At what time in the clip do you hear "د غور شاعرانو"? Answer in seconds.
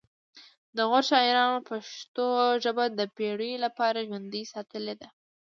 0.75-1.65